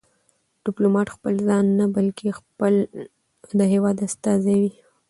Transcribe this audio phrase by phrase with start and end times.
[0.65, 2.73] ډيپلومات خپل ځان نه، بلکې خپل
[3.59, 4.71] د هېواد استازی وي.